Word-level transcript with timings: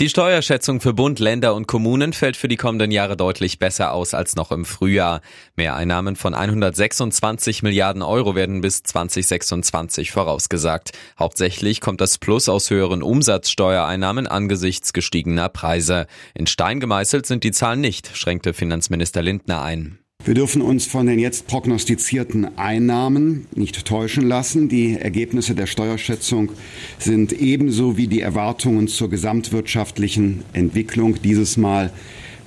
Die 0.00 0.08
Steuerschätzung 0.08 0.80
für 0.80 0.94
Bund, 0.94 1.18
Länder 1.18 1.54
und 1.54 1.66
Kommunen 1.66 2.12
fällt 2.12 2.36
für 2.36 2.46
die 2.46 2.56
kommenden 2.56 2.92
Jahre 2.92 3.16
deutlich 3.16 3.58
besser 3.58 3.92
aus 3.92 4.14
als 4.14 4.36
noch 4.36 4.52
im 4.52 4.64
Frühjahr. 4.64 5.20
Mehreinnahmen 5.56 6.14
von 6.14 6.34
126 6.34 7.64
Milliarden 7.64 8.02
Euro 8.02 8.36
werden 8.36 8.60
bis 8.60 8.84
2026 8.84 10.12
vorausgesagt. 10.12 10.92
Hauptsächlich 11.18 11.80
kommt 11.80 12.00
das 12.00 12.18
Plus 12.18 12.48
aus 12.48 12.70
höheren 12.70 13.02
Umsatzsteuereinnahmen 13.02 14.28
angesichts 14.28 14.92
gestiegener 14.92 15.48
Preise. 15.48 16.06
In 16.34 16.46
Stein 16.46 16.78
gemeißelt 16.78 17.26
sind 17.26 17.42
die 17.42 17.52
Zahlen 17.52 17.80
nicht, 17.80 18.16
schränkte 18.16 18.54
Finanzminister 18.54 19.22
Lindner 19.22 19.62
ein. 19.62 19.98
Wir 20.28 20.34
dürfen 20.34 20.60
uns 20.60 20.84
von 20.84 21.06
den 21.06 21.18
jetzt 21.18 21.46
prognostizierten 21.46 22.58
Einnahmen 22.58 23.46
nicht 23.54 23.86
täuschen 23.86 24.28
lassen. 24.28 24.68
Die 24.68 24.92
Ergebnisse 24.92 25.54
der 25.54 25.64
Steuerschätzung 25.64 26.52
sind 26.98 27.32
ebenso 27.32 27.96
wie 27.96 28.08
die 28.08 28.20
Erwartungen 28.20 28.88
zur 28.88 29.08
gesamtwirtschaftlichen 29.08 30.44
Entwicklung 30.52 31.22
dieses 31.22 31.56
Mal 31.56 31.94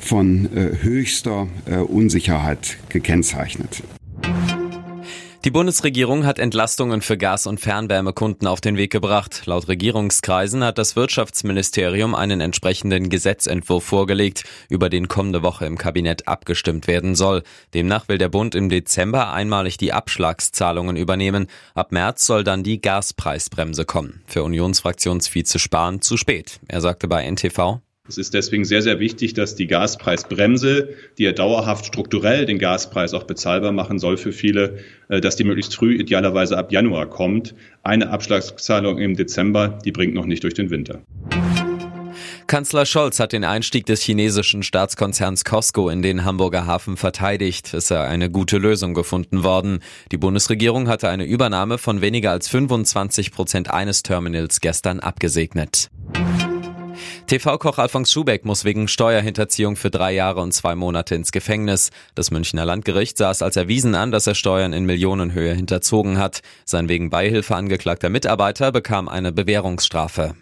von 0.00 0.46
äh, 0.46 0.82
höchster 0.82 1.46
äh, 1.66 1.76
Unsicherheit 1.76 2.78
gekennzeichnet. 2.88 3.84
Die 5.44 5.52
Bundesregierung 5.52 6.26
hat 6.26 6.40
Entlastungen 6.40 7.00
für 7.00 7.16
Gas- 7.16 7.46
und 7.46 7.60
Fernwärmekunden 7.60 8.48
auf 8.48 8.60
den 8.60 8.76
Weg 8.76 8.90
gebracht. 8.90 9.42
Laut 9.46 9.68
Regierungskreisen 9.68 10.64
hat 10.64 10.78
das 10.78 10.96
Wirtschaftsministerium 10.96 12.16
einen 12.16 12.40
entsprechenden 12.40 13.08
Gesetzentwurf 13.08 13.84
vorgelegt, 13.84 14.42
über 14.68 14.90
den 14.90 15.06
kommende 15.06 15.44
Woche 15.44 15.64
im 15.64 15.78
Kabinett 15.78 16.26
abgestimmt 16.26 16.88
werden 16.88 17.14
soll. 17.14 17.44
Demnach 17.72 18.08
will 18.08 18.18
der 18.18 18.28
Bund 18.28 18.56
im 18.56 18.68
Dezember 18.68 19.32
einmalig 19.32 19.76
die 19.76 19.92
Abschlagszahlungen 19.92 20.96
übernehmen. 20.96 21.46
Ab 21.72 21.92
März 21.92 22.26
soll 22.26 22.42
dann 22.42 22.64
die 22.64 22.80
Gaspreisbremse 22.80 23.84
kommen. 23.84 24.22
Für 24.26 24.42
Unionsfraktionsvize 24.42 25.60
Spahn 25.60 26.02
zu 26.02 26.16
spät. 26.16 26.58
Er 26.66 26.80
sagte 26.80 27.06
bei 27.06 27.24
NTV, 27.30 27.80
es 28.08 28.16
ist 28.16 28.32
deswegen 28.32 28.64
sehr, 28.64 28.80
sehr 28.80 29.00
wichtig, 29.00 29.34
dass 29.34 29.54
die 29.54 29.66
Gaspreisbremse, 29.66 30.88
die 31.18 31.24
ja 31.24 31.32
dauerhaft 31.32 31.86
strukturell 31.86 32.46
den 32.46 32.58
Gaspreis 32.58 33.12
auch 33.12 33.24
bezahlbar 33.24 33.72
machen 33.72 33.98
soll 33.98 34.16
für 34.16 34.32
viele, 34.32 34.78
äh, 35.08 35.20
dass 35.20 35.36
die 35.36 35.44
möglichst 35.44 35.74
früh, 35.74 35.94
idealerweise 35.94 36.56
ab 36.56 36.72
Januar 36.72 37.06
kommt. 37.06 37.54
Eine 37.82 38.08
Abschlagszahlung 38.08 38.98
im 38.98 39.14
Dezember, 39.14 39.78
die 39.84 39.92
bringt 39.92 40.14
noch 40.14 40.26
nicht 40.26 40.42
durch 40.42 40.54
den 40.54 40.70
Winter. 40.70 41.02
Kanzler 42.46 42.86
Scholz 42.86 43.20
hat 43.20 43.34
den 43.34 43.44
Einstieg 43.44 43.84
des 43.84 44.00
chinesischen 44.00 44.62
Staatskonzerns 44.62 45.44
Costco 45.44 45.90
in 45.90 46.00
den 46.00 46.24
Hamburger 46.24 46.66
Hafen 46.66 46.96
verteidigt. 46.96 47.74
Es 47.74 47.88
sei 47.88 48.00
eine 48.00 48.30
gute 48.30 48.56
Lösung 48.56 48.94
gefunden 48.94 49.44
worden. 49.44 49.80
Die 50.12 50.16
Bundesregierung 50.16 50.88
hatte 50.88 51.10
eine 51.10 51.26
Übernahme 51.26 51.76
von 51.76 52.00
weniger 52.00 52.30
als 52.30 52.48
25 52.48 53.32
Prozent 53.32 53.70
eines 53.70 54.02
Terminals 54.02 54.62
gestern 54.62 54.98
abgesegnet. 54.98 55.90
TV-Koch 57.28 57.76
Alfons 57.76 58.10
Schubeck 58.10 58.46
muss 58.46 58.64
wegen 58.64 58.88
Steuerhinterziehung 58.88 59.76
für 59.76 59.90
drei 59.90 60.12
Jahre 60.12 60.40
und 60.40 60.52
zwei 60.52 60.74
Monate 60.74 61.14
ins 61.14 61.30
Gefängnis. 61.30 61.90
Das 62.14 62.30
Münchner 62.30 62.64
Landgericht 62.64 63.18
sah 63.18 63.30
es 63.30 63.42
als 63.42 63.56
erwiesen 63.56 63.94
an, 63.94 64.10
dass 64.10 64.26
er 64.26 64.34
Steuern 64.34 64.72
in 64.72 64.86
Millionenhöhe 64.86 65.52
hinterzogen 65.52 66.16
hat. 66.16 66.40
Sein 66.64 66.88
wegen 66.88 67.10
Beihilfe 67.10 67.54
angeklagter 67.54 68.08
Mitarbeiter 68.08 68.72
bekam 68.72 69.08
eine 69.08 69.30
Bewährungsstrafe. 69.30 70.36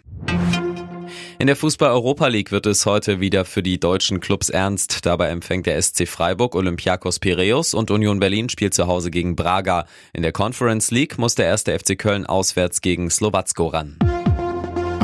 In 1.39 1.47
der 1.47 1.57
Fußball-Europa 1.57 2.27
League 2.27 2.53
wird 2.53 2.65
es 2.65 2.85
heute 2.85 3.19
wieder 3.19 3.43
für 3.43 3.61
die 3.61 3.81
deutschen 3.81 4.21
Clubs 4.21 4.49
ernst. 4.49 5.05
Dabei 5.05 5.27
empfängt 5.27 5.65
der 5.65 5.81
SC 5.81 6.07
Freiburg 6.07 6.55
Olympiakos 6.55 7.19
Piräus 7.19 7.73
und 7.73 7.91
Union 7.91 8.21
Berlin 8.21 8.47
spielt 8.47 8.73
zu 8.73 8.87
Hause 8.87 9.11
gegen 9.11 9.35
Braga. 9.35 9.87
In 10.13 10.23
der 10.23 10.31
Conference 10.31 10.89
League 10.91 11.17
muss 11.17 11.35
der 11.35 11.47
erste 11.47 11.77
FC 11.77 11.97
Köln 11.99 12.25
auswärts 12.25 12.79
gegen 12.79 13.09
Slowacko 13.09 13.67
ran. 13.67 13.97